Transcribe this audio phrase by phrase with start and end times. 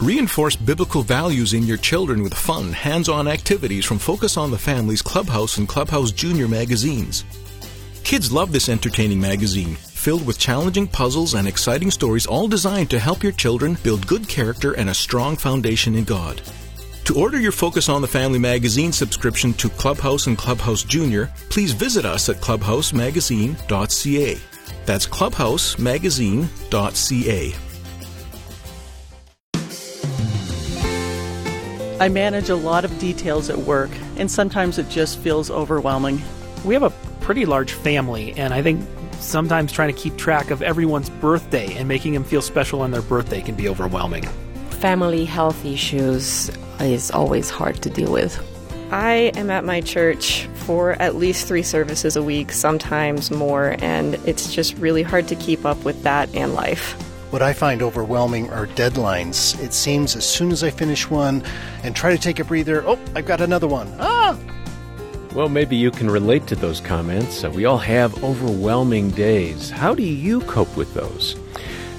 [0.00, 4.58] Reinforce biblical values in your children with fun, hands on activities from Focus on the
[4.58, 7.24] Family's Clubhouse and Clubhouse Junior magazines.
[8.04, 13.00] Kids love this entertaining magazine, filled with challenging puzzles and exciting stories, all designed to
[13.00, 16.40] help your children build good character and a strong foundation in God.
[17.06, 21.72] To order your Focus on the Family magazine subscription to Clubhouse and Clubhouse Junior, please
[21.72, 24.38] visit us at clubhousemagazine.ca.
[24.86, 27.67] That's clubhousemagazine.ca.
[32.00, 36.22] I manage a lot of details at work, and sometimes it just feels overwhelming.
[36.64, 36.90] We have a
[37.20, 38.86] pretty large family, and I think
[39.18, 43.02] sometimes trying to keep track of everyone's birthday and making them feel special on their
[43.02, 44.24] birthday can be overwhelming.
[44.70, 48.40] Family health issues is always hard to deal with.
[48.92, 54.14] I am at my church for at least three services a week, sometimes more, and
[54.24, 56.96] it's just really hard to keep up with that and life.
[57.30, 59.62] What I find overwhelming are deadlines.
[59.62, 61.42] It seems as soon as I finish one
[61.82, 63.94] and try to take a breather, oh, I've got another one.
[64.00, 64.38] Ah!
[65.34, 67.44] Well, maybe you can relate to those comments.
[67.44, 69.68] Uh, we all have overwhelming days.
[69.68, 71.36] How do you cope with those?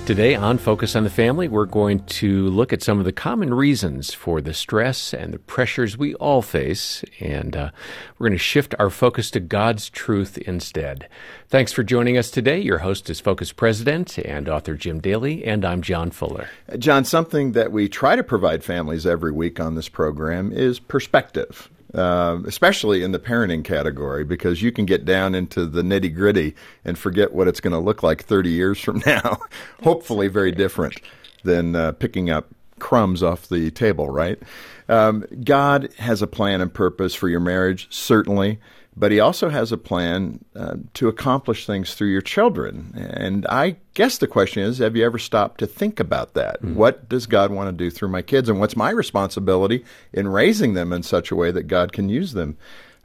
[0.10, 3.54] Today on Focus on the Family, we're going to look at some of the common
[3.54, 7.70] reasons for the stress and the pressures we all face, and uh,
[8.18, 11.08] we're going to shift our focus to God's truth instead.
[11.48, 12.60] Thanks for joining us today.
[12.60, 16.50] Your host is Focus President and author Jim Daly, and I'm John Fuller.
[16.80, 21.70] John, something that we try to provide families every week on this program is perspective.
[21.94, 26.54] Uh, especially in the parenting category, because you can get down into the nitty gritty
[26.86, 29.40] and forget what it's going to look like 30 years from now.
[29.84, 31.02] Hopefully, very different
[31.44, 34.40] than uh, picking up crumbs off the table, right?
[34.88, 38.60] Um, God has a plan and purpose for your marriage, certainly
[39.00, 42.94] but he also has a plan uh, to accomplish things through your children.
[42.96, 46.62] And I guess the question is have you ever stopped to think about that?
[46.62, 46.76] Mm.
[46.76, 48.50] What does God want to do through my kids?
[48.50, 52.34] And what's my responsibility in raising them in such a way that God can use
[52.34, 52.58] them?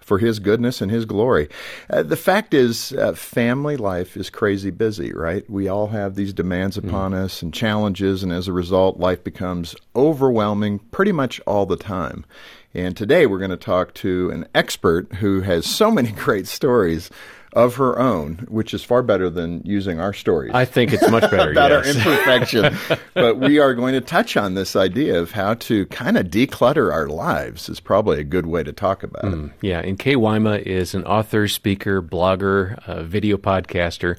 [0.05, 1.49] For his goodness and his glory.
[1.89, 5.49] Uh, the fact is, uh, family life is crazy busy, right?
[5.49, 6.87] We all have these demands mm.
[6.87, 7.25] upon mm.
[7.25, 12.27] us and challenges, and as a result, life becomes overwhelming pretty much all the time.
[12.75, 17.09] And today we're going to talk to an expert who has so many great stories
[17.55, 20.53] of her own, which is far better than using our stories.
[20.55, 21.87] I think it's much better about yes.
[21.87, 22.77] our imperfection.
[23.15, 26.93] but we are going to touch on this idea of how to kind of declutter
[26.93, 27.69] our lives.
[27.69, 29.53] Is probably a good way to talk about mm, it.
[29.63, 34.17] Yeah, and Kay Wyma is an author, speaker, blogger, uh, video podcaster.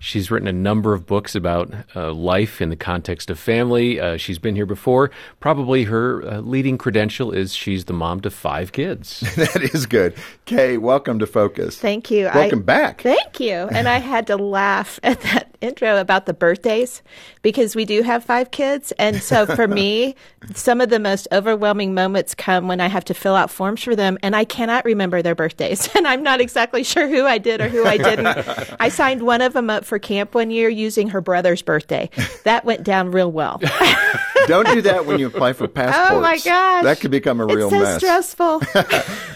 [0.00, 4.00] She's written a number of books about uh, life in the context of family.
[4.00, 5.10] Uh, she's been here before.
[5.40, 9.20] Probably her uh, leading credential is she's the mom to five kids.
[9.36, 10.14] that is good.
[10.44, 11.78] Kay, welcome to Focus.
[11.78, 12.30] Thank you.
[12.32, 13.02] Welcome I, back.
[13.02, 13.52] Thank you.
[13.52, 17.02] And I had to laugh at that intro about the birthdays
[17.42, 18.92] because we do have five kids.
[18.92, 20.14] And so for me,
[20.54, 23.96] some of the most overwhelming moments come when I have to fill out forms for
[23.96, 25.88] them and I cannot remember their birthdays.
[25.98, 28.28] And I'm not exactly sure who I did or who I didn't.
[28.78, 32.10] I signed one of them up for camp one year using her brother's birthday.
[32.44, 33.60] That went down real well.
[34.46, 36.10] Don't do that when you apply for passports.
[36.18, 36.84] Oh my gosh.
[36.84, 37.96] That could become a real it's so mess.
[37.98, 38.62] stressful.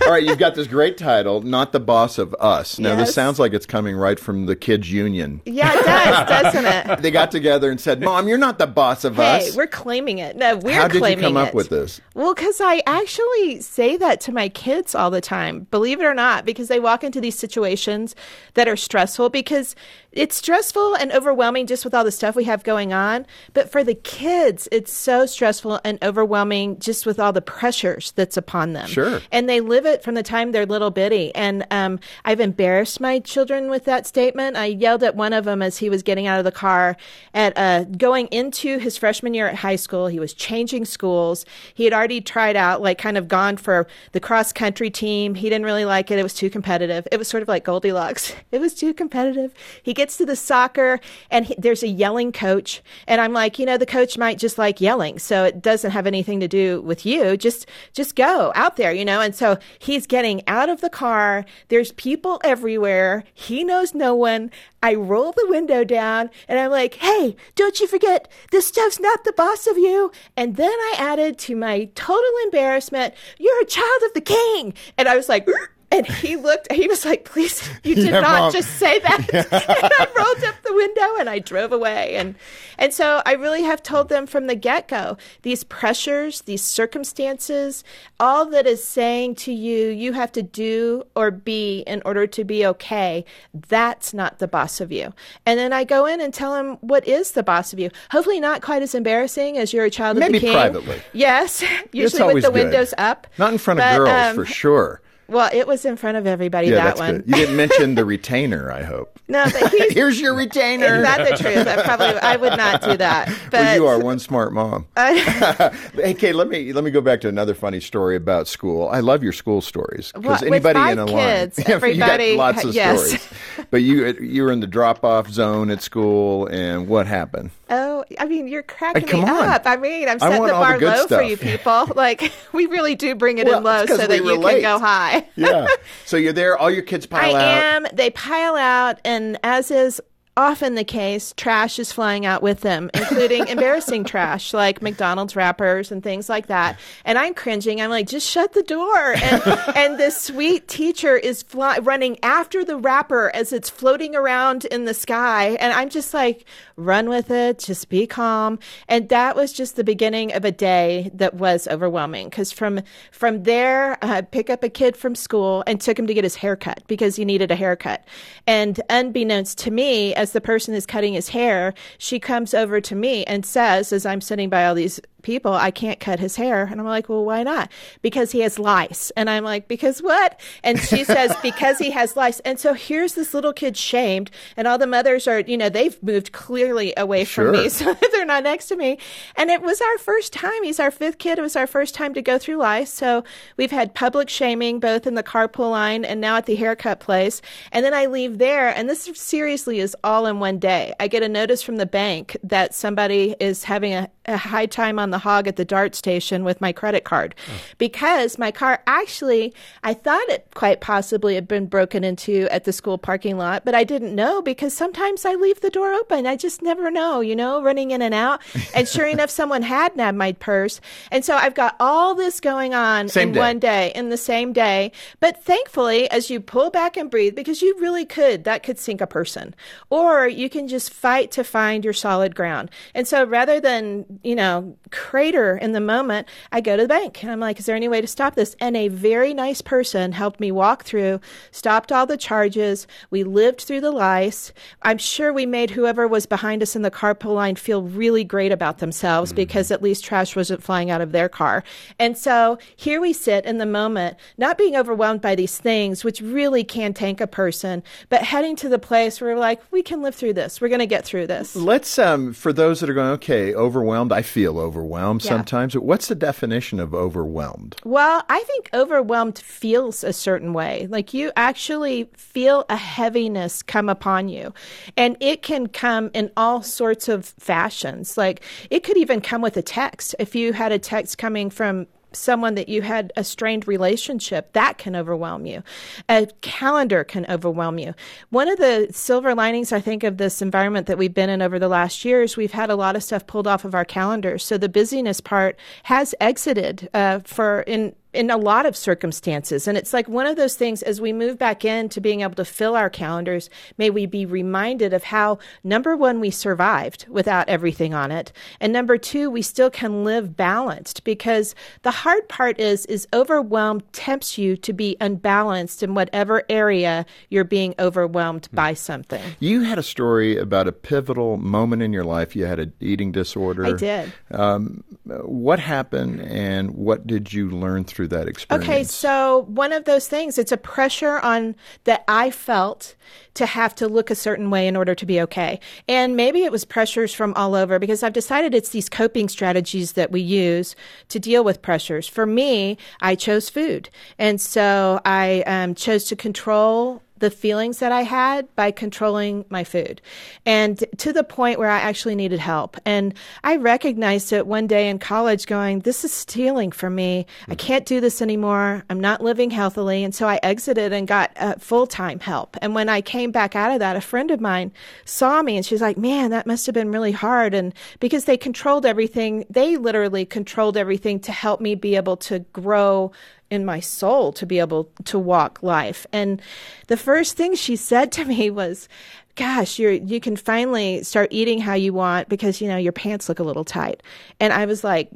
[0.06, 2.78] All right, you've got this great title, Not the Boss of Us.
[2.78, 3.06] Now, yes.
[3.06, 5.42] this sounds like it's coming right from the kids' union.
[5.44, 7.02] Yeah, it does, doesn't it?
[7.02, 9.50] they got together and said, Mom, you're not the boss of hey, us.
[9.50, 10.36] Hey, we're claiming it.
[10.36, 11.02] No, we're How claiming it.
[11.02, 11.48] How did you come it.
[11.48, 12.00] up with this?
[12.14, 16.14] Well, because I actually say that to my kids all the time, believe it or
[16.14, 18.14] not, because they walk into these situations
[18.54, 19.74] that are stressful because
[20.12, 23.26] it's stressful and overwhelming just with all the stuff we have going on.
[23.54, 28.36] But for the kids, it's so stressful and overwhelming just with all the pressures that's
[28.36, 28.86] upon them.
[28.88, 29.20] Sure.
[29.30, 31.34] And they live it from the time they're little bitty.
[31.34, 34.56] And um, I've embarrassed my children with that statement.
[34.56, 36.96] I yelled at one of them as he was getting out of the car
[37.32, 40.08] at uh, going into his freshman year at high school.
[40.08, 41.46] He was changing schools.
[41.72, 45.34] He had already tried out, like, kind of gone for the cross country team.
[45.34, 46.18] He didn't really like it.
[46.18, 47.08] It was too competitive.
[47.10, 48.34] It was sort of like Goldilocks.
[48.52, 49.54] It was too competitive.
[49.82, 50.98] He gets to the soccer
[51.30, 52.82] and he, there's a yelling coach.
[53.06, 55.20] And I'm like, you know, the coach might just like yelling.
[55.20, 57.36] So it doesn't have anything to do with you.
[57.36, 59.20] Just, just go out there, you know?
[59.20, 61.44] And so he's getting out of the car.
[61.68, 63.22] There's people everywhere.
[63.32, 64.50] He knows no one.
[64.82, 69.22] I roll the window down and I'm like, hey, don't you forget, this stuff's not
[69.22, 70.10] the boss of you.
[70.36, 74.74] And then I added to my total embarrassment, you're a child of the king.
[74.98, 75.46] And I was like,
[75.92, 78.52] And he looked, he was like, please, you did Yeah, not Mom.
[78.52, 79.20] just say that.
[79.32, 82.16] and I rolled up the window and I drove away.
[82.16, 82.34] And,
[82.78, 87.84] and so I really have told them from the get go these pressures, these circumstances,
[88.18, 92.42] all that is saying to you, you have to do or be in order to
[92.44, 93.24] be okay,
[93.68, 95.12] that's not the boss of you.
[95.44, 97.90] And then I go in and tell them what is the boss of you.
[98.10, 100.54] Hopefully, not quite as embarrassing as you're a child Maybe of the king.
[100.54, 101.02] privately.
[101.12, 101.62] Yes,
[101.92, 102.64] usually with the good.
[102.64, 103.26] windows up.
[103.36, 105.01] Not in front of girls, um, for sure.
[105.32, 107.16] Well, it was in front of everybody, Yeah, that one.
[107.18, 107.28] good.
[107.28, 109.18] You didn't mention the retainer, I hope.
[109.28, 109.44] No,
[109.90, 110.96] Here's your retainer.
[110.96, 111.66] is that the truth?
[111.66, 113.28] I probably I would not do that.
[113.50, 114.86] But well, you are one smart mom.
[114.96, 118.88] hey, Kate, let me let me go back to another funny story about school.
[118.88, 122.36] I love your school stories Well, because anybody in a kids, line, you got everybody-
[122.36, 123.00] lots of yes.
[123.00, 123.28] stories.
[123.70, 127.50] But you you were in the drop off zone at school, and what happened?
[127.74, 129.28] Oh, I mean, you're cracking me on.
[129.48, 129.62] up.
[129.64, 131.88] I mean, I'm setting the the bar good low for you people.
[131.96, 134.78] Like, we really do bring it Well, in low so that we you can go
[134.78, 135.26] high.
[135.36, 135.66] Yeah.
[136.04, 136.56] so you're there.
[136.58, 137.42] All your kids I pile out.
[137.42, 137.86] I am.
[137.92, 140.00] They pile out, and as is
[140.34, 145.92] often the case, trash is flying out with them, including embarrassing trash like McDonald's wrappers
[145.92, 146.78] and things like that.
[147.04, 147.82] And I'm cringing.
[147.82, 149.12] I'm like, just shut the door.
[149.14, 149.42] And
[149.76, 154.86] and this sweet teacher is fly- running after the wrapper as it's floating around in
[154.86, 156.46] the sky, and I'm just like,
[156.82, 157.58] run with it.
[157.58, 158.58] Just be calm.
[158.88, 162.80] And that was just the beginning of a day that was overwhelming because from
[163.10, 166.36] from there, I pick up a kid from school and took him to get his
[166.36, 168.04] hair cut because he needed a haircut.
[168.46, 172.94] And unbeknownst to me, as the person is cutting his hair, she comes over to
[172.94, 176.68] me and says, as I'm sitting by all these people, I can't cut his hair.
[176.70, 177.70] And I'm like, well, why not?
[178.02, 179.10] Because he has lice.
[179.16, 180.40] And I'm like, because what?
[180.62, 182.40] And she says, because he has lice.
[182.40, 186.00] And so here's this little kid shamed, and all the mothers are, you know, they've
[186.02, 187.68] moved clearly away from me.
[187.68, 188.98] So they're not next to me.
[189.36, 190.62] And it was our first time.
[190.62, 191.38] He's our fifth kid.
[191.38, 192.92] It was our first time to go through lice.
[192.92, 193.24] So
[193.56, 197.40] we've had public shaming both in the carpool line and now at the haircut place.
[197.70, 200.94] And then I leave there, and this seriously is all in one day.
[201.00, 204.98] I get a notice from the bank that somebody is having a, a high time
[204.98, 207.34] on the hog at the DART station with my credit card
[207.78, 209.54] because my car actually,
[209.84, 213.74] I thought it quite possibly had been broken into at the school parking lot, but
[213.74, 216.26] I didn't know because sometimes I leave the door open.
[216.26, 218.40] I just never know, you know, running in and out.
[218.74, 220.80] And sure enough, someone had nabbed my purse.
[221.10, 223.40] And so I've got all this going on Same in day.
[223.40, 224.92] one day, in the same day.
[225.20, 229.00] But thankfully, as you pull back and breathe, because you really could, that could sink
[229.00, 229.54] a person.
[229.90, 232.70] Or you can just fight to find your solid ground.
[232.94, 237.24] And so rather than, you know, crater in the moment, I go to the bank
[237.24, 238.54] and I'm like, is there any way to stop this?
[238.60, 241.20] And a very nice person helped me walk through,
[241.50, 242.86] stopped all the charges.
[243.10, 244.52] We lived through the lice.
[244.82, 248.52] I'm sure we made whoever was behind us in the carpool line feel really great
[248.52, 251.64] about themselves because at least trash wasn't flying out of their car.
[251.98, 256.20] And so here we sit in the moment, not being overwhelmed by these things, which
[256.20, 260.00] really can tank a person, but heading to the place where we're like, we can
[260.00, 260.60] live through this.
[260.60, 261.56] We're going to get through this.
[261.56, 264.12] Let's um for those that are going okay, overwhelmed.
[264.12, 265.18] I feel overwhelmed Yeah.
[265.18, 265.76] sometimes.
[265.76, 267.76] What's the definition of overwhelmed?
[267.84, 270.86] Well, I think overwhelmed feels a certain way.
[270.90, 274.52] Like you actually feel a heaviness come upon you.
[274.96, 278.16] And it can come in all sorts of fashions.
[278.16, 280.14] Like it could even come with a text.
[280.18, 281.86] If you had a text coming from
[282.16, 285.62] someone that you had a strained relationship, that can overwhelm you.
[286.08, 287.94] A calendar can overwhelm you.
[288.30, 291.58] One of the silver linings, I think, of this environment that we've been in over
[291.58, 294.44] the last years, we've had a lot of stuff pulled off of our calendars.
[294.44, 299.66] So the busyness part has exited uh, for in in a lot of circumstances.
[299.66, 302.44] And it's like one of those things as we move back into being able to
[302.44, 303.48] fill our calendars,
[303.78, 308.32] may we be reminded of how number one, we survived without everything on it.
[308.60, 313.90] And number two, we still can live balanced because the hard part is, is overwhelmed
[313.92, 319.22] tempts you to be unbalanced in whatever area you're being overwhelmed by something.
[319.40, 322.36] You had a story about a pivotal moment in your life.
[322.36, 323.66] You had an eating disorder.
[323.66, 324.12] I did.
[324.30, 328.68] Um, what happened, and what did you learn through that experience?
[328.68, 332.94] Okay, so one of those things, it's a pressure on that I felt
[333.34, 335.58] to have to look a certain way in order to be okay.
[335.88, 339.92] And maybe it was pressures from all over because I've decided it's these coping strategies
[339.92, 340.76] that we use
[341.08, 342.06] to deal with pressures.
[342.06, 343.88] For me, I chose food.
[344.18, 349.62] And so I um, chose to control the feelings that I had by controlling my
[349.62, 350.02] food.
[350.44, 352.76] And to the point where I actually needed help.
[352.84, 353.14] And
[353.44, 357.26] I recognized it one day in college going, this is stealing from me.
[357.46, 358.82] I can't do this anymore.
[358.90, 360.02] I'm not living healthily.
[360.02, 362.56] And so I exited and got uh, full time help.
[362.60, 364.72] And when I came back out of that, a friend of mine
[365.04, 367.54] saw me and she's like, man, that must have been really hard.
[367.54, 372.40] And because they controlled everything, they literally controlled everything to help me be able to
[372.52, 373.12] grow
[373.52, 376.06] in my soul to be able to walk life.
[376.10, 376.40] And
[376.86, 378.88] the first thing she said to me was,
[379.34, 383.28] gosh, you're you can finally start eating how you want because you know your pants
[383.28, 384.02] look a little tight.
[384.40, 385.10] And I was like,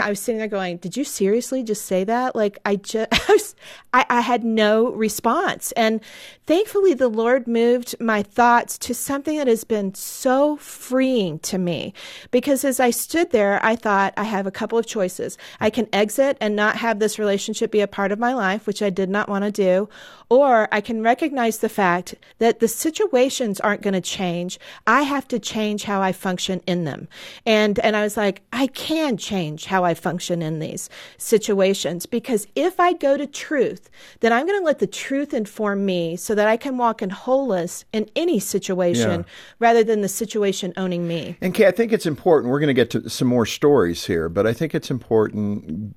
[0.00, 2.36] I was sitting there going, did you seriously just say that?
[2.36, 3.56] Like I just,
[3.92, 5.72] I, I had no response.
[5.72, 6.00] And
[6.46, 11.92] thankfully, the Lord moved my thoughts to something that has been so freeing to me.
[12.30, 15.36] Because as I stood there, I thought I have a couple of choices.
[15.58, 18.82] I can exit and not have this relationship be a part of my life, which
[18.82, 19.88] I did not want to do,
[20.30, 24.58] or I can recognize the fact that the situations aren't going to change.
[24.86, 27.08] I have to change how I function in them.
[27.46, 32.46] And, and I was like, I can change how I function in these situations because
[32.54, 36.34] if I go to truth, then I'm going to let the truth inform me so
[36.34, 39.26] that I can walk in wholeness in any situation yeah.
[39.58, 41.36] rather than the situation owning me.
[41.40, 42.50] And Kay, I think it's important.
[42.50, 45.96] We're going to get to some more stories here, but I think it's important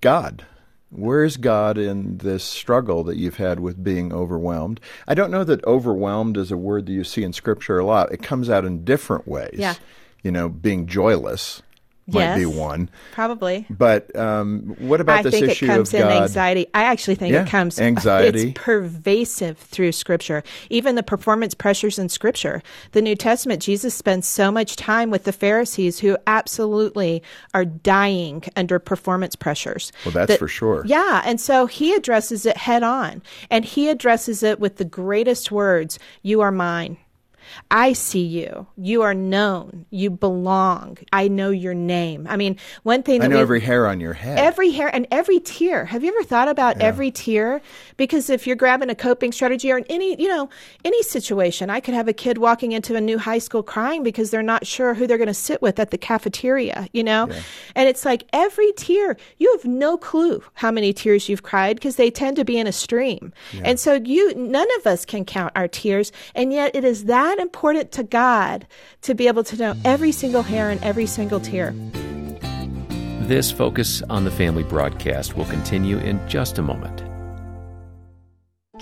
[0.00, 0.44] God
[0.94, 4.80] where is God in this struggle that you've had with being overwhelmed?
[5.08, 8.12] I don't know that overwhelmed is a word that you see in Scripture a lot.
[8.12, 9.54] It comes out in different ways.
[9.54, 9.74] Yeah.
[10.22, 11.62] You know, being joyless
[12.06, 12.90] might yes, be one.
[13.12, 13.66] Probably.
[13.70, 16.10] But um, what about I this think issue it comes of God?
[16.10, 16.66] in anxiety.
[16.74, 18.50] I actually think yeah, it comes anxiety.
[18.50, 20.42] It's pervasive through Scripture.
[20.68, 22.62] Even the performance pressures in Scripture.
[22.92, 27.22] The New Testament, Jesus spends so much time with the Pharisees who absolutely
[27.54, 29.90] are dying under performance pressures.
[30.04, 30.84] Well, that's that, for sure.
[30.86, 35.50] Yeah, and so he addresses it head on, and he addresses it with the greatest
[35.50, 36.98] words: "You are mine."
[37.70, 38.66] I see you.
[38.76, 39.86] You are known.
[39.90, 40.98] You belong.
[41.12, 42.26] I know your name.
[42.28, 44.38] I mean, one thing I know every hair on your head.
[44.38, 45.84] Every hair and every tear.
[45.84, 46.84] Have you ever thought about yeah.
[46.84, 47.60] every tear?
[47.96, 50.48] Because if you're grabbing a coping strategy or in any, you know,
[50.84, 54.30] any situation, I could have a kid walking into a new high school crying because
[54.30, 57.28] they're not sure who they're going to sit with at the cafeteria, you know?
[57.28, 57.42] Yeah.
[57.74, 61.96] And it's like every tear, you have no clue how many tears you've cried because
[61.96, 63.32] they tend to be in a stream.
[63.52, 63.62] Yeah.
[63.64, 67.33] And so you none of us can count our tears, and yet it is that
[67.38, 68.66] important to God
[69.02, 71.74] to be able to know every single hair and every single tear.
[73.22, 77.03] This Focus on the Family broadcast will continue in just a moment.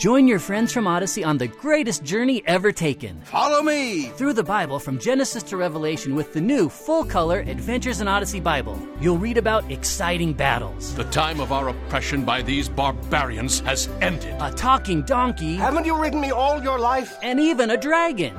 [0.03, 3.21] Join your friends from Odyssey on the greatest journey ever taken.
[3.21, 4.07] Follow me!
[4.17, 8.41] Through the Bible from Genesis to Revelation with the new full color Adventures in Odyssey
[8.41, 8.77] Bible.
[9.01, 10.93] You'll read about exciting battles.
[10.97, 14.35] The time of our oppression by these barbarians has ended.
[14.41, 15.55] A talking donkey.
[15.55, 17.17] Haven't you ridden me all your life?
[17.23, 18.35] And even a dragon.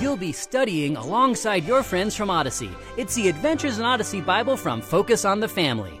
[0.00, 2.70] You'll be studying alongside your friends from Odyssey.
[2.96, 6.00] It's the Adventures in Odyssey Bible from Focus on the Family.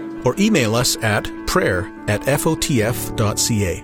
[0.25, 3.83] or email us at prayer at fotf.ca.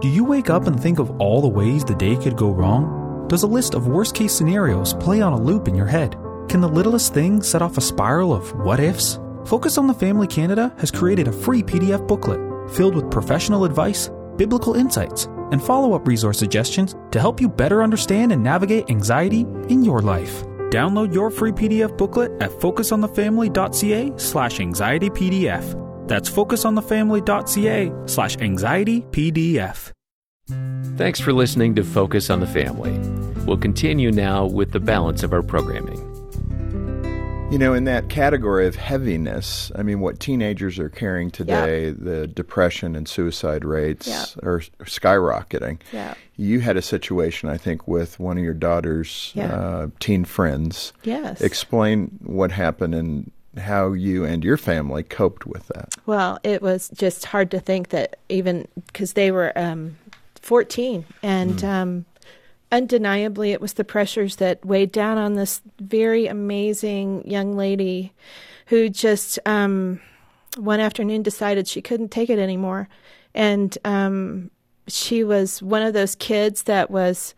[0.00, 3.26] Do you wake up and think of all the ways the day could go wrong?
[3.28, 6.16] Does a list of worst case scenarios play on a loop in your head?
[6.48, 9.18] Can the littlest thing set off a spiral of what ifs?
[9.46, 12.40] Focus on the Family Canada has created a free PDF booklet
[12.70, 17.82] filled with professional advice, biblical insights, and follow up resource suggestions to help you better
[17.82, 20.44] understand and navigate anxiety in your life.
[20.70, 26.08] Download your free PDF booklet at focusonthefamily.ca slash anxietypdf.
[26.08, 29.92] That's focusonthefamily.ca slash anxietypdf.
[30.96, 32.96] Thanks for listening to Focus on the Family.
[33.44, 36.05] We'll continue now with the balance of our programming.
[37.48, 42.26] You know, in that category of heaviness, I mean, what teenagers are carrying today, the
[42.26, 45.78] depression and suicide rates are skyrocketing.
[45.92, 46.14] Yeah.
[46.36, 49.54] You had a situation, I think, with one of your daughter's Yeah.
[49.54, 50.92] uh, teen friends.
[51.04, 51.40] Yes.
[51.40, 55.94] Explain what happened and how you and your family coped with that.
[56.04, 59.96] Well, it was just hard to think that even because they were um,
[60.42, 62.04] 14 and um,
[62.72, 68.12] undeniably it was the pressures that weighed down on this very amazing young lady
[68.66, 70.00] who just um,
[70.56, 72.88] one afternoon decided she couldn't take it anymore.
[73.34, 74.50] And um,
[74.88, 77.34] she was one of those kids that was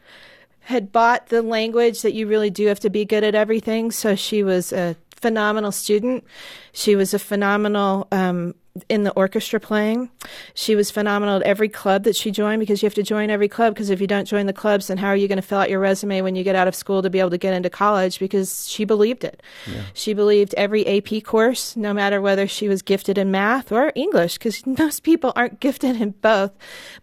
[0.60, 3.90] had bought the language that you really do have to be good at everything.
[3.90, 6.24] So she was a phenomenal student.
[6.72, 8.54] She was a phenomenal um,
[8.88, 10.10] in the orchestra playing.
[10.54, 13.48] She was phenomenal at every club that she joined because you have to join every
[13.48, 15.58] club because if you don't join the clubs, then how are you going to fill
[15.58, 17.70] out your resume when you get out of school to be able to get into
[17.70, 18.18] college?
[18.18, 19.42] Because she believed it.
[19.66, 19.82] Yeah.
[19.94, 24.38] She believed every AP course, no matter whether she was gifted in math or English,
[24.38, 26.52] because most people aren't gifted in both.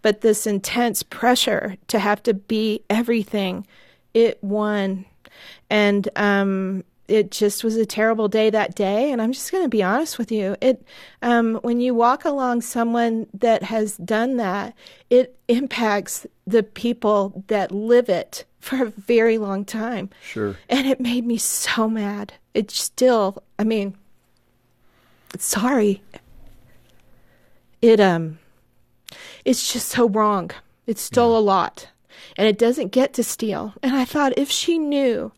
[0.01, 3.65] But this intense pressure to have to be everything,
[4.13, 5.05] it won.
[5.69, 9.69] And um, it just was a terrible day that day and i'm just going to
[9.69, 10.55] be honest with you.
[10.61, 10.83] It
[11.21, 14.75] um, when you walk along someone that has done that
[15.09, 20.09] it impacts the people that live it for a very long time.
[20.23, 20.57] Sure.
[20.69, 22.33] And it made me so mad.
[22.53, 23.95] It still i mean
[25.37, 26.01] sorry.
[27.81, 28.39] It um
[29.43, 30.51] it's just so wrong.
[30.87, 31.39] It stole yeah.
[31.39, 31.89] a lot.
[32.37, 33.73] And it doesn't get to steal.
[33.83, 35.31] And i thought if she knew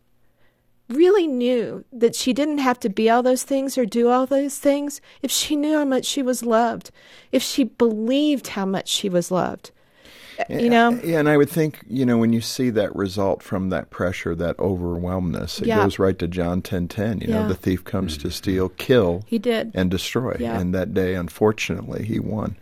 [0.89, 4.57] really knew that she didn't have to be all those things or do all those
[4.57, 6.91] things, if she knew how much she was loved,
[7.31, 9.71] if she believed how much she was loved,
[10.49, 10.91] you know?
[11.03, 14.35] Yeah, and I would think, you know, when you see that result from that pressure,
[14.35, 15.83] that overwhelmness, it yeah.
[15.83, 17.21] goes right to John 10 10.
[17.21, 17.41] You yeah.
[17.41, 18.27] know, the thief comes mm-hmm.
[18.27, 19.71] to steal, kill, he did.
[19.73, 20.37] and destroy.
[20.39, 20.59] Yeah.
[20.59, 22.57] And that day, unfortunately, he won.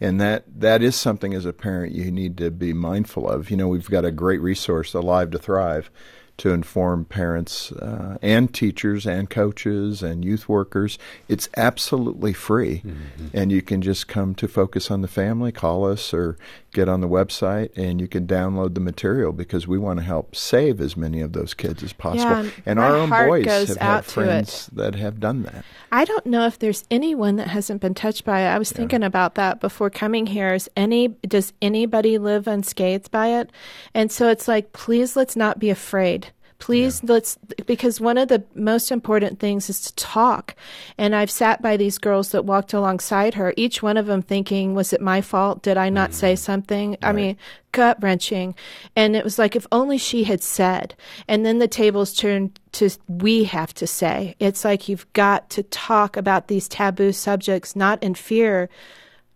[0.00, 3.50] And that, that is something as a parent you need to be mindful of.
[3.50, 5.90] You know, we've got a great resource, Alive to Thrive
[6.38, 10.98] to inform parents uh, and teachers and coaches and youth workers.
[11.28, 12.82] It's absolutely free.
[12.84, 13.26] Mm-hmm.
[13.34, 16.36] And you can just come to Focus on the Family, call us, or
[16.72, 20.34] get on the website and you can download the material because we want to help
[20.34, 22.44] save as many of those kids as possible.
[22.44, 25.64] Yeah, and our own boys have had friends that have done that.
[25.90, 28.48] I don't know if there's anyone that hasn't been touched by it.
[28.48, 28.78] I was yeah.
[28.78, 30.54] thinking about that before coming here.
[30.54, 33.50] Is any does anybody live unscathed by it?
[33.94, 36.28] And so it's like, please let's not be afraid
[36.62, 37.14] please yeah.
[37.14, 40.54] let's because one of the most important things is to talk
[40.96, 44.72] and i've sat by these girls that walked alongside her each one of them thinking
[44.72, 46.14] was it my fault did i not mm.
[46.14, 46.98] say something right.
[47.02, 47.36] i mean
[47.72, 48.54] gut wrenching
[48.94, 50.94] and it was like if only she had said
[51.26, 55.64] and then the tables turned to we have to say it's like you've got to
[55.64, 58.68] talk about these taboo subjects not in fear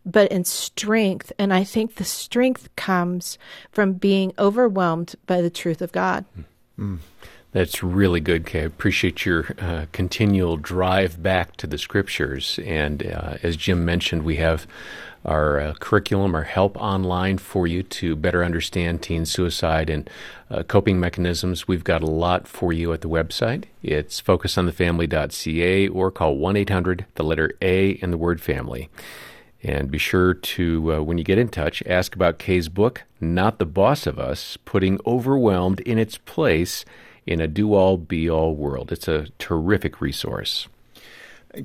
[0.09, 1.33] but in strength.
[1.37, 3.39] And I think the strength comes
[3.73, 6.25] from being overwhelmed by the truth of God.
[6.79, 6.99] Mm.
[7.53, 8.61] That's really good, Kay.
[8.61, 12.61] I appreciate your uh, continual drive back to the scriptures.
[12.67, 14.67] And uh, as Jim mentioned, we have
[15.25, 20.11] our uh, curriculum, our help online for you to better understand teen suicide and
[20.51, 21.67] uh, coping mechanisms.
[21.67, 23.65] We've got a lot for you at the website.
[23.83, 28.91] It's focusonthefamily.ca or call 1 800, the letter A, and the word family.
[29.67, 33.59] And be sure to, uh, when you get in touch, ask about Kay's book, Not
[33.59, 36.85] the Boss of Us Putting Overwhelmed in Its Place
[37.27, 38.93] in a do all be all world.
[38.93, 40.69] It's a terrific resource.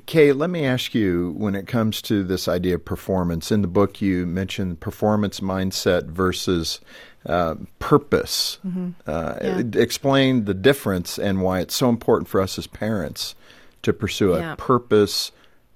[0.08, 3.52] Kay, let me ask you when it comes to this idea of performance.
[3.52, 6.82] In the book, you mentioned performance mindset versus
[7.28, 8.58] uh, purpose.
[8.66, 8.90] Mm-hmm.
[9.06, 9.62] Uh, yeah.
[9.80, 13.36] Explain the difference and why it's so important for us as parents
[13.84, 14.56] to pursue a yeah.
[14.58, 15.32] purpose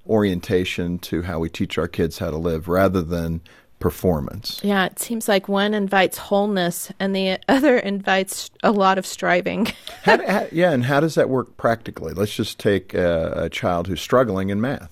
[0.08, 3.42] orientation to how we teach our kids how to live rather than
[3.80, 4.62] performance.
[4.64, 9.68] Yeah, it seems like one invites wholeness and the other invites a lot of striving.
[10.04, 12.14] how, how, yeah, and how does that work practically?
[12.14, 14.92] Let's just take a, a child who's struggling in math.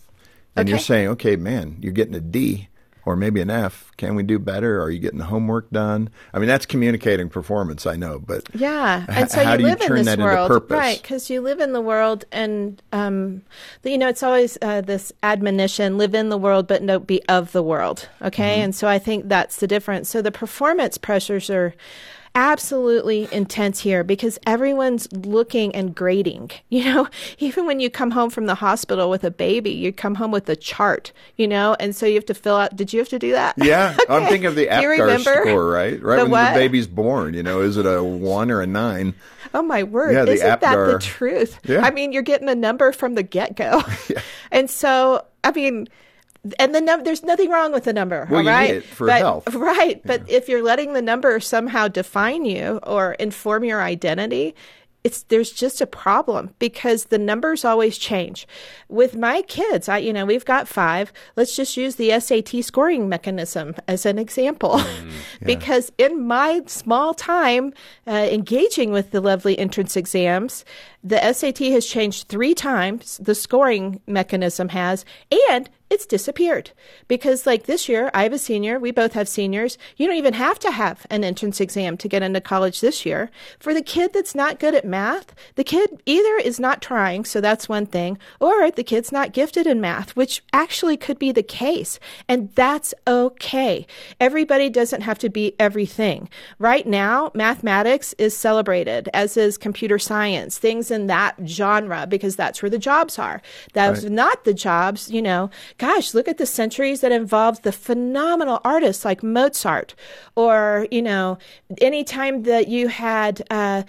[0.56, 0.71] And okay.
[0.71, 2.67] you're saying, okay, man, you're getting a D
[3.06, 3.92] or maybe an F.
[3.98, 4.82] Can we do better?
[4.82, 6.10] Are you getting the homework done?
[6.34, 9.06] I mean, that's communicating performance, I know, but yeah.
[9.10, 10.78] And so you live you turn in this that world, into purpose?
[10.78, 11.02] right?
[11.02, 13.42] Because you live in the world, and um,
[13.84, 17.52] you know, it's always uh, this admonition: live in the world, but don't be of
[17.52, 18.10] the world.
[18.22, 18.63] Okay, mm-hmm.
[18.66, 20.10] and so I think that's the difference.
[20.10, 21.74] So the performance pressures are
[22.36, 26.52] absolutely intense here because everyone's looking and grading.
[26.74, 30.15] You know, even when you come home from the hospital with a baby, you come
[30.15, 32.76] home with a chart, you know, and so you have to fill out.
[32.76, 33.54] Did you have to do that?
[33.58, 33.96] Yeah.
[34.02, 34.12] okay.
[34.12, 36.02] I'm thinking of the APGAR score, right?
[36.02, 36.54] Right the when what?
[36.54, 39.13] the baby's born, you know, is it a one or a nine?
[39.54, 40.13] Oh my word!
[40.13, 40.60] Yeah, Isn't APGAR.
[40.62, 41.60] that the truth?
[41.63, 41.82] Yeah.
[41.82, 44.22] I mean, you're getting a number from the get go, yeah.
[44.52, 45.88] and so I mean,
[46.60, 48.27] and the num- there's nothing wrong with the number.
[48.29, 48.67] Well, all right?
[48.67, 50.01] you need it for but, health, right?
[50.03, 54.56] But if you're letting the number somehow define you or inform your identity,
[55.03, 58.47] it's there's just a problem because the numbers always change.
[58.88, 61.12] With my kids, I you know we've got five.
[61.36, 65.45] Let's just use the SAT scoring mechanism as an example, mm, yeah.
[65.45, 67.73] because in my small time
[68.08, 70.63] uh, engaging with the lovely entrance exams,
[71.03, 73.17] the SAT has changed three times.
[73.21, 75.06] The scoring mechanism has,
[75.51, 76.72] and it's disappeared.
[77.08, 79.78] Because like this year i have a senior we both have seniors.
[79.96, 83.30] You don't even have to have an entrance exam to get into college this year.
[83.60, 87.39] For the kid that's not good at math the kid either is not trying so
[87.41, 91.43] that's one thing or the kid's not gifted in math which actually could be the
[91.43, 93.86] case and that's okay.
[94.19, 96.28] Everybody doesn't have to be everything.
[96.58, 102.63] Right now mathematics is celebrated as is computer science things in that genre because that's
[102.63, 103.41] where the jobs are.
[103.74, 104.12] That's Right.
[104.12, 105.52] not the jobs you know
[105.84, 109.93] gosh, look at the centuries that involved the phenomenal artists like Mozart,
[110.34, 111.38] or, you know,
[111.82, 113.84] anytime that you had uh,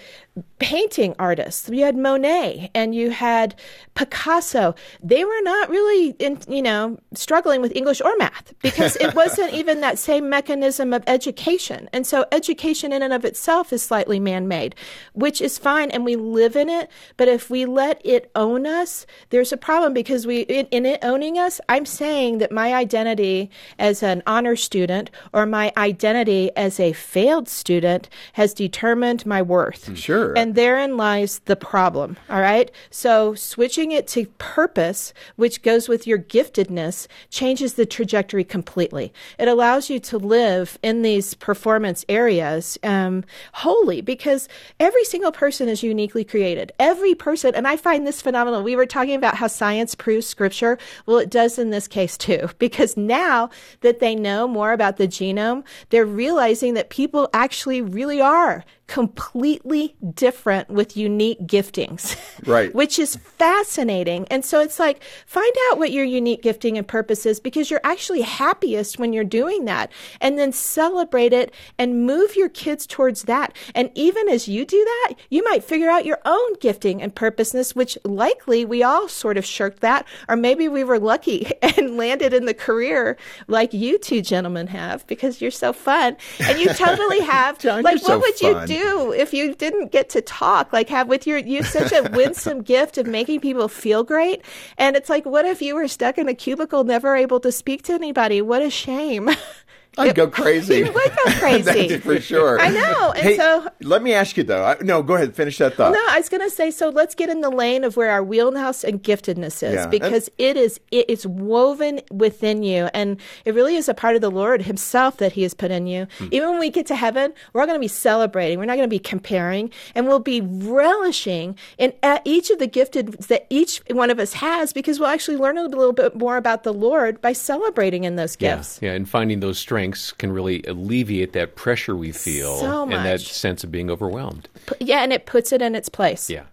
[0.58, 3.54] painting artists, you had Monet and you had
[3.94, 9.14] Picasso, they were not really, in, you know, struggling with English or math because it
[9.20, 11.88] wasn't even that same mechanism of education.
[11.92, 14.74] And so education in and of itself is slightly man made,
[15.12, 16.90] which is fine and we live in it.
[17.16, 20.98] But if we let it own us, there's a problem because we, in, in it
[21.04, 26.80] owning us, I'm saying that my identity as an honor student or my identity as
[26.80, 29.96] a failed student has determined my worth.
[29.96, 30.23] Sure.
[30.32, 32.16] And therein lies the problem.
[32.30, 32.70] All right.
[32.90, 39.12] So switching it to purpose, which goes with your giftedness, changes the trajectory completely.
[39.38, 44.48] It allows you to live in these performance areas um, wholly because
[44.80, 46.72] every single person is uniquely created.
[46.78, 48.62] Every person, and I find this phenomenal.
[48.62, 50.78] We were talking about how science proves scripture.
[51.06, 55.08] Well, it does in this case too, because now that they know more about the
[55.08, 62.16] genome, they're realizing that people actually really are completely different with unique giftings.
[62.46, 62.74] Right.
[62.74, 64.26] Which is fascinating.
[64.30, 67.80] And so it's like, find out what your unique gifting and purpose is because you're
[67.82, 69.90] actually happiest when you're doing that.
[70.20, 73.56] And then celebrate it and move your kids towards that.
[73.74, 77.74] And even as you do that, you might figure out your own gifting and purposeness,
[77.74, 80.06] which likely we all sort of shirked that.
[80.28, 83.16] Or maybe we were lucky and landed in the career
[83.48, 86.16] like you two gentlemen have because you're so fun.
[86.38, 87.62] And you totally have.
[87.64, 88.60] like, you're what so would fun.
[88.60, 90.72] you do if you didn't get to talk?
[90.72, 94.42] Like, have with your, you have such a winsome gift of making people feel great.
[94.78, 97.82] And it's like, what if you were stuck in a cubicle, never able to speak
[97.84, 98.42] to anybody?
[98.42, 99.30] What a shame.
[99.98, 100.74] I'd go crazy.
[100.84, 101.88] You would go crazy.
[101.88, 102.60] That's for sure.
[102.60, 103.12] I know.
[103.12, 104.64] And Hey, so let me ask you though.
[104.64, 105.34] I, no, go ahead.
[105.34, 105.92] Finish that thought.
[105.92, 108.22] no, I was going to say, so let's get in the lane of where our
[108.22, 109.86] wheelhouse and giftedness is, Yeah.
[109.86, 114.20] because it is it, it's woven within you, and it really is a part of
[114.22, 116.06] the Lord Himself that He has put in you.
[116.18, 116.28] Hmm.
[116.32, 118.58] Even when we get to heaven, we're all going to be celebrating.
[118.58, 121.92] We're not going to be comparing, and we'll be relishing in
[122.24, 125.62] each of the gifted that each one of us has, because we'll actually learn a
[125.64, 128.78] little bit more about the Lord by celebrating in those gifts.
[128.82, 132.92] Yeah, yeah, and finding those strengths can really alleviate that pressure we feel So and
[132.92, 134.48] that sense of being overwhelmed.
[134.66, 136.28] P- Yeah, and it puts it in its place.
[136.30, 136.44] Yeah.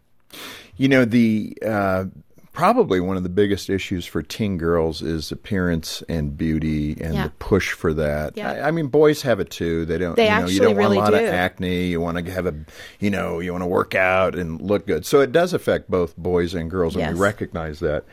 [0.77, 2.05] You know, the uh,
[2.53, 7.23] probably one of the biggest issues for teen girls is appearance and beauty and Yeah.
[7.25, 8.35] the push for that.
[8.35, 8.51] Yeah.
[8.51, 9.85] I, I mean, boys have it too.
[9.85, 10.15] They don't.
[10.15, 11.17] They you know, you don't want a lot do.
[11.17, 11.85] of acne.
[11.87, 12.55] You want to have a,
[12.99, 15.05] you know, you want to work out and look good.
[15.05, 17.13] So it does affect both boys and girls, and Yes.
[17.13, 18.05] we recognize that.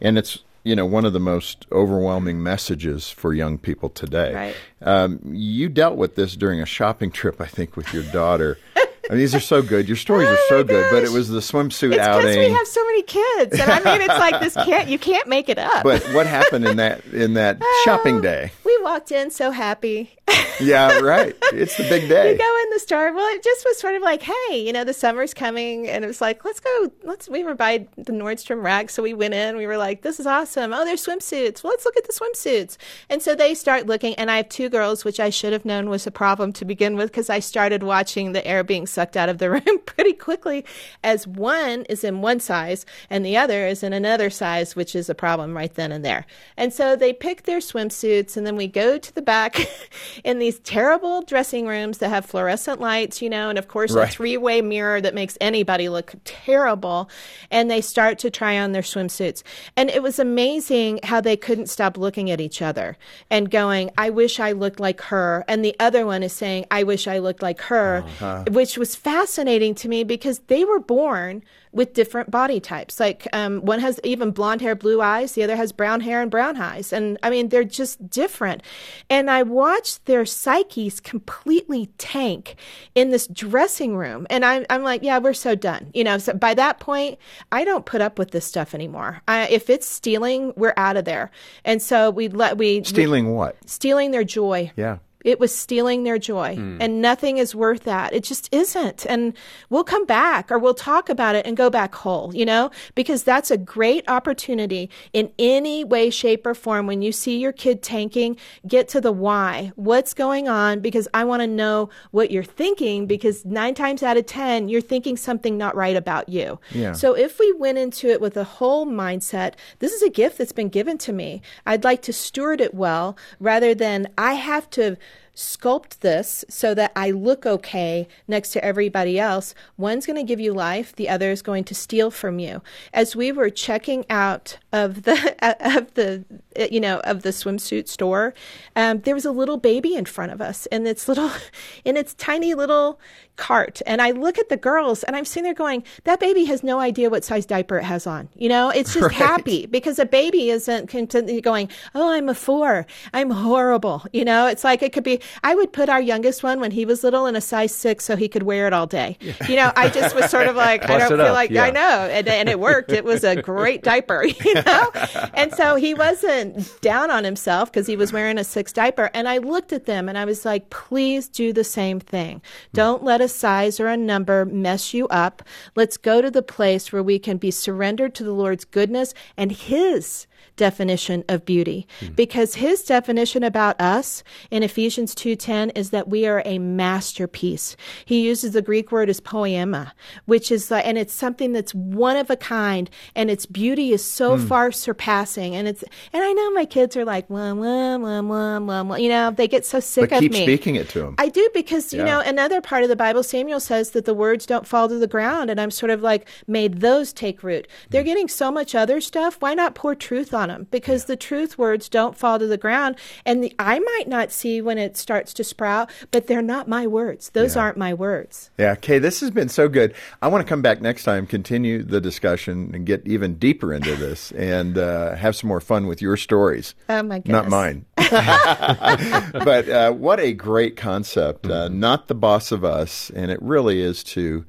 [0.00, 4.34] And it's you know one of the most overwhelming messages for young people today.
[4.34, 4.56] Right.
[4.82, 8.58] Um, you dealt with this during a shopping trip, I think, with your daughter.
[8.76, 9.86] I mean, these are so good.
[9.86, 12.38] Your stories are so good, but it was the swimsuit Oh It's outing.
[12.38, 15.50] we have so many kids, and I mean, it's like this can't you can't make
[15.50, 15.82] it up.
[15.84, 18.50] But what happened in that in that shopping day?
[18.78, 20.10] We walked in so happy.
[20.60, 21.34] Yeah, right.
[21.52, 22.36] It's the big You day.
[22.36, 23.12] go in the store.
[23.12, 26.06] Well, it just was sort of like, hey, you know, the summer's coming, and it
[26.06, 26.92] was like, let's go.
[27.02, 27.28] Let's.
[27.28, 29.56] We were by the Nordstrom rack, so we went in.
[29.56, 30.72] We were like, this is awesome.
[30.72, 31.64] Oh, there's swimsuits.
[31.64, 32.76] Well, let's look at the swimsuits.
[33.10, 35.90] And so they start looking, and I have two girls, which I should have known
[35.90, 39.28] was a problem to begin with, because I started watching the air being sucked out
[39.28, 40.64] of the room pretty quickly,
[41.02, 45.10] as one is in one size and the other is in another size, which is
[45.10, 46.26] a problem right then and there.
[46.56, 49.56] And so they pick their swimsuits, and then we go to the back
[50.24, 54.08] in these terrible dressing rooms that have fluorescent lights, you know, and of course Right.
[54.08, 57.08] a three way mirror that makes anybody look terrible.
[57.50, 59.42] And they start to try on their swimsuits.
[59.76, 62.96] And it was amazing how they couldn't stop looking at each other
[63.30, 65.44] and going, I wish I looked like her.
[65.48, 68.44] And the other one is saying, I wish I looked like her, Uh-huh.
[68.50, 71.42] which was fascinating to me because they were born
[71.74, 73.00] with different body types.
[73.00, 75.32] Like um, one has even blonde hair, blue eyes.
[75.32, 76.92] The other has brown hair and brown eyes.
[76.92, 78.62] And I mean, they're just different.
[79.10, 82.56] And I watched their psyches completely tank
[82.94, 84.26] in this dressing room.
[84.30, 85.90] And I'm, I'm like, yeah, we're so done.
[85.92, 87.18] You know, so by that point,
[87.50, 89.20] I don't put up with this stuff anymore.
[89.26, 91.30] I, if it's stealing, we're out of there.
[91.64, 93.56] And so we let we Stealing what?
[93.68, 94.98] stealing their joy Yeah.
[95.24, 96.54] It was stealing their joy.
[96.54, 96.76] Hmm.
[96.80, 98.12] And nothing is worth that.
[98.12, 99.06] It just isn't.
[99.06, 99.34] And
[99.70, 103.24] we'll come back or we'll talk about it and go back whole, you know, because
[103.24, 106.86] that's a great opportunity in any way, shape, or form.
[106.86, 108.36] When you see your kid tanking,
[108.68, 109.72] get to the why.
[109.76, 110.80] What's going on?
[110.80, 114.80] Because I want to know what you're thinking because nine times out of 10, you're
[114.82, 116.60] thinking something not right about you.
[116.70, 116.92] Yeah.
[116.92, 120.52] So if we went into it with a whole mindset, this is a gift that's
[120.52, 121.40] been given to me.
[121.64, 124.96] I'd like to steward it well rather than I have to
[125.34, 129.54] sculpt this so that I look okay next to everybody else.
[129.76, 132.62] One's going to give you life, the other is going to steal from you.
[132.92, 135.14] As we were checking out of the
[135.60, 136.24] of the
[136.70, 138.34] you know of the swimsuit store,
[138.76, 141.30] um, there was a little baby in front of us, and its little
[141.84, 143.00] in its tiny little
[143.36, 143.82] cart.
[143.86, 146.78] And I look at the girls, and I'm sitting there going, "That baby has no
[146.80, 149.12] idea what size diaper it has on." You know, it's just Right.
[149.12, 154.46] happy because a baby isn't continually going, "Oh, I'm a four, I'm horrible." You know,
[154.46, 155.20] it's like it could be.
[155.42, 158.16] I would put our youngest one when he was little in a size six so
[158.16, 159.18] he could wear it all day.
[159.48, 161.64] You know, I just was sort of like, I don't feel up, like yeah.
[161.64, 162.92] I know, and, and it worked.
[162.92, 164.90] It was a great diaper, you know,
[165.34, 169.10] and so he wasn't down on himself because he was wearing a six diaper.
[169.14, 172.36] And I looked at them and I was like, please do the same thing.
[172.38, 172.76] Hmm.
[172.76, 175.42] Don't let a size or a number mess you up.
[175.74, 179.50] Let's go to the place where we can be surrendered to the Lord's goodness and
[179.50, 186.26] His definition of beauty because his definition about us in Ephesians 2:10 is that we
[186.26, 187.76] are a masterpiece.
[188.04, 189.92] He uses the Greek word as poema,
[190.26, 194.04] which is like and it's something that's one of a kind and its beauty is
[194.04, 194.46] so Hmm.
[194.46, 198.58] far surpassing and it's and I know my kids are like wah, wah, wah, wah,
[198.60, 198.96] wah, wah.
[198.96, 200.42] you know they get so sick but of keep me.
[200.42, 201.14] speaking it to them.
[201.18, 204.46] I do because you know another part of the Bible, Samuel says that the words
[204.46, 207.66] don't fall to the ground, and I'm sort of like made those take root.
[207.90, 208.06] They're Mm.
[208.06, 209.36] getting so much other stuff.
[209.40, 210.66] Why not pour truth on them?
[210.70, 214.60] Because the truth words don't fall to the ground, and the, I might not see
[214.60, 217.30] when it starts to sprout, but they're not my words.
[217.30, 218.50] Those aren't my words.
[218.58, 219.94] Yeah, Kay, this has been so good.
[220.22, 223.94] I want to come back next time, continue the discussion, and get even deeper into
[223.96, 226.74] this, and uh, have some more fun with your stories.
[226.88, 227.32] Oh my goodness.
[227.32, 227.84] Not mine.
[227.96, 231.46] but uh, what a great concept.
[231.46, 233.10] Uh, not the boss of us.
[233.10, 234.44] And it really is to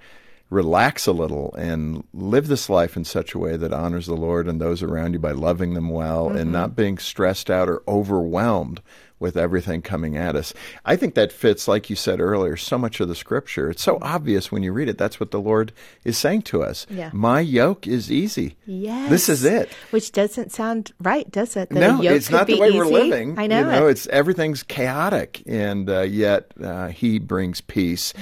[0.50, 4.48] relax a little and live this life in such a way that honors the Lord
[4.48, 6.40] and those around you by loving them well Mhm.
[6.40, 8.80] and not being stressed out or overwhelmed
[9.18, 10.54] with everything coming at us.
[10.86, 13.70] I think that fits, like you said earlier, so much of the scripture.
[13.70, 14.98] It's so obvious when you read it.
[14.98, 15.72] That's what the Lord
[16.04, 16.86] is saying to us.
[16.90, 17.10] Yeah.
[17.14, 18.56] My yoke is easy.
[18.66, 19.10] Yes.
[19.10, 19.70] This is it.
[19.92, 21.70] Which doesn't sound right, does it?
[21.70, 23.36] That no, it's not the way we're living.
[23.40, 23.92] I know, You know, it.
[23.92, 28.14] it's everything's chaotic, and uh, yet uh, He brings peace.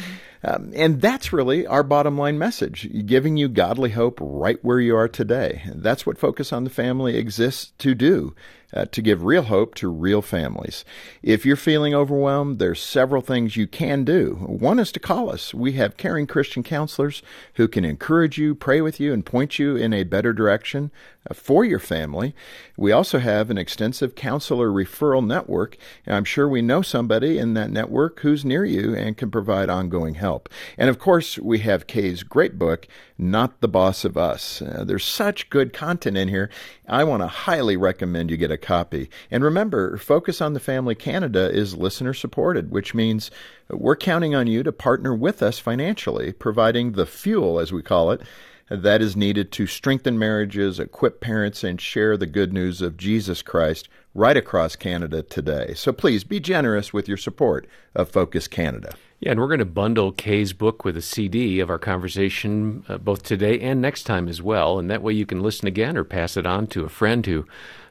[0.44, 4.96] Um, and that's really our bottom line message, giving you godly hope right where you
[4.96, 5.64] are today.
[5.74, 8.36] That's what Focus on the Family exists to do.
[8.74, 10.84] Uh, to give real hope to real families.
[11.22, 14.36] If you're feeling overwhelmed, there's several things you can do.
[14.48, 15.54] One is to call us.
[15.54, 17.22] We have caring Christian counselors
[17.54, 20.90] who can encourage you, pray with you, and point you in a better direction
[21.30, 22.34] uh, for your family.
[22.76, 25.78] We also have an extensive counselor referral network.
[26.06, 29.70] And I'm sure we know somebody in that network who's near you and can provide
[29.70, 30.50] ongoing help.
[30.80, 32.88] And of course, we have Kay's great book,
[33.20, 34.64] Not the Boss of Us.
[34.64, 36.50] Uh, there's such good content in here.
[36.88, 39.10] I want to highly recommend you get a copy.
[39.30, 43.30] And remember, Focus on the Family Canada is listener supported, which means
[43.70, 48.10] we're counting on you to partner with us financially, providing the fuel, as we call
[48.10, 48.22] it,
[48.70, 53.42] that is needed to strengthen marriages, equip parents, and share the good news of Jesus
[53.42, 55.74] Christ right across Canada today.
[55.76, 58.96] So please be generous with your support of Focus Canada.
[59.20, 62.98] Yeah, and we're going to bundle Kay's book with a CD of our conversation uh,
[62.98, 64.80] both today and next time as well.
[64.80, 67.46] And that way you can listen again or pass it on to a friend who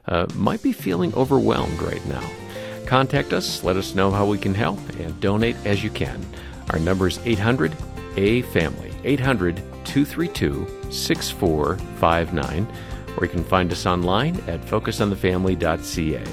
[0.07, 2.23] uh, might be feeling overwhelmed right now.
[2.85, 6.25] Contact us, let us know how we can help, and donate as you can.
[6.71, 7.75] Our number is 800
[8.17, 12.67] A Family, 800 232 6459,
[13.17, 16.23] or you can find us online at focusonthefamily.ca.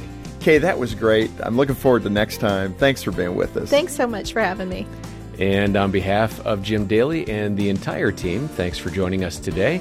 [0.40, 1.30] Kay, that was great.
[1.40, 2.74] I'm looking forward to next time.
[2.74, 3.68] Thanks for being with us.
[3.68, 4.87] Thanks so much for having me.
[5.38, 9.80] And on behalf of Jim Daly and the entire team, thanks for joining us today.